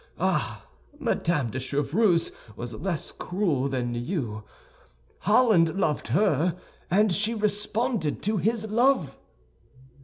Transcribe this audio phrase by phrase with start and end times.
[0.19, 0.65] Ah,
[0.97, 4.43] Madame de Chevreuse was less cruel than you.
[5.19, 6.55] Holland loved her,
[6.89, 9.15] and she responded to his love."